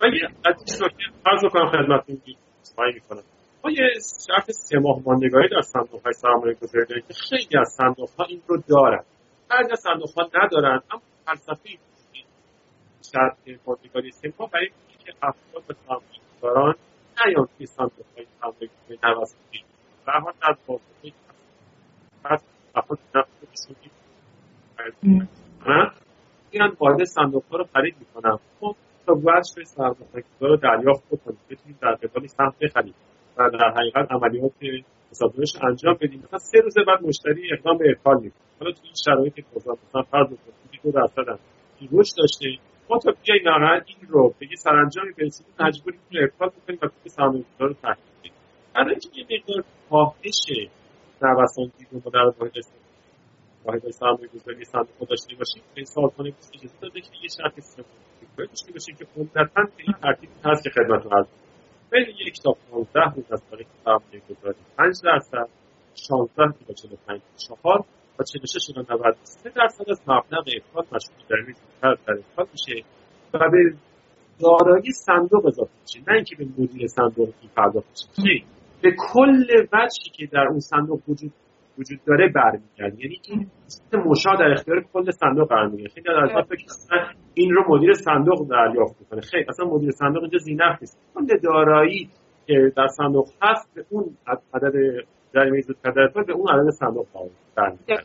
[0.01, 0.89] و یه از این
[1.23, 2.21] فرض کنم خدمتتون
[2.61, 3.23] اسمایی می‌کنم.
[3.63, 3.89] ما یه
[4.27, 8.25] شرط سه ماه ماندگاری در صندوق های سرمایه گذاری داریم که خیلی از صندوق ها
[8.25, 9.03] این رو دارن.
[9.49, 11.69] بعضی از صندوق ها ندارن اما فلسفه
[13.13, 13.37] شرط
[14.11, 14.69] سه ماه برای
[15.05, 16.75] که افراد سرمایه گذاران
[17.25, 19.63] نیان توی صندوق های گذاری توسطی
[20.07, 21.13] و هر در واقعی
[22.23, 22.43] پس
[22.75, 23.75] افراد نفسشون
[26.53, 31.39] میان وارد صندوق ها رو خرید می‌کنن خب تا وجه سرمایه‌گذار رو دریافت بکنید.
[31.49, 32.95] بتونید در قبال سهم بخرید.
[33.37, 34.51] و در حقیقت عملیات
[35.11, 36.19] حسابداریش انجام بدیم.
[36.19, 38.41] مثلا سه روز بعد مشتری اقدام به ارفال می‌کنه.
[38.59, 41.39] حالا تو این شرایط بازار مثلا فرض بکنید دو درصد هم
[41.91, 42.45] رشد داشته
[42.89, 46.87] ما تا بیای نهایت این رو به یه سرانجامی برسیم مجبوریم که ارفال بکنیم و
[46.87, 48.33] توی سرمایه‌گذار رو تحقیق کنیم
[48.75, 50.69] برای اینکه یه مقدار کاهش
[51.21, 52.53] نوسانگی رو ما در واحد
[53.65, 58.71] واحد سرمایه گذاری صندوق داشته باشیم به سازمان اجازه داده که یه شرط استراتژیک داشته
[58.71, 61.27] باشیم که عمدتا به این ترتیب هست که خدمتتون عرض
[61.91, 65.49] بین یک تا 15 روز از تاریخ سرمایه گذاری 5 درصد
[65.95, 67.21] 16 تا 45
[67.63, 67.85] 4
[68.19, 72.85] و 46 تا 93 درصد از مبلغ افراد مشمول در این در افراد میشه
[73.33, 73.73] و به
[74.39, 75.99] دارایی صندوق اضافه میشه.
[76.07, 78.43] نه اینکه به مدیر صندوق پرداخت بشه
[78.81, 81.31] به کل وجهی که در اون صندوق وجود
[81.79, 83.47] وجود داره برمیگرد یعنی این
[84.05, 85.89] مشا در اختیار کل صندوق قرار می‌گیره.
[85.89, 86.65] خیلی از فکر
[87.33, 89.21] این رو مدیر صندوق دریافت می‌کنه.
[89.21, 90.99] خیلی اصلا مدیر صندوق اینجا زینف نیست.
[91.13, 92.09] کل دارایی
[92.47, 94.05] که در صندوق هست به اون
[94.53, 94.73] عدد
[95.33, 95.77] جریمه زود
[96.27, 97.05] به اون عدد صندوق
[97.55, 98.03] برمیگرده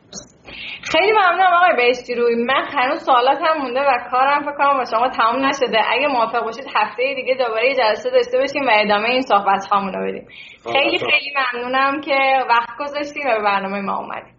[0.93, 2.45] خیلی ممنونم آقای بهشتی روی.
[2.45, 5.79] من هنوز سوالات هم مونده و کارم فکر کنم با شما تمام نشده.
[5.91, 10.27] اگه موافق باشید هفته دیگه دوباره جلسه داشته باشیم و ادامه این صحبت رو بدیم.
[10.73, 12.18] خیلی خیلی ممنونم که
[12.49, 14.35] وقت گذاشتیم و به برنامه ما اومدیم.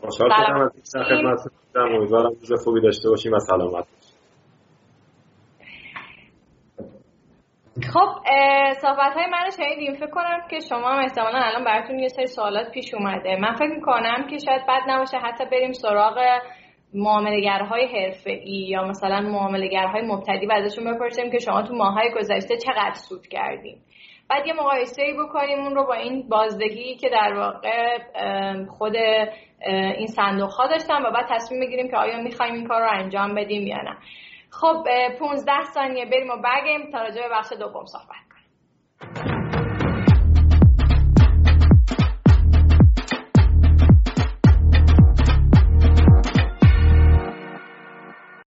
[0.00, 0.72] خوشحال شدم از
[1.08, 3.84] خدمتتون امیدوارم روز خوبی داشته باشیم و سلامت
[7.80, 8.08] خب
[8.80, 12.26] صحبت های من رو شنیدیم فکر کنم که شما هم احتمالا الان براتون یه سری
[12.26, 13.36] سوالات پیش اومده.
[13.36, 16.18] من فکر می‌کنم که شاید بد نباشه حتی بریم سراغ
[16.94, 22.94] معاملگرهای حرفه‌ای یا مثلا معاملگرهای مبتدی و ازشون بپرسیم که شما تو ماهای گذشته چقدر
[22.94, 23.82] سود کردیم
[24.28, 27.98] بعد یه مقایسه ای بکنیم اون رو با این بازدهی که در واقع
[28.78, 28.96] خود
[29.96, 33.34] این صندوق ها داشتن و بعد تصمیم بگیریم که آیا می‌خوایم این کار رو انجام
[33.34, 33.96] بدیم یا نه.
[34.52, 34.84] خب
[35.18, 39.41] 15 ثانیه بریم و بگیم تا راجع به بخش دوم صحبت کنیم.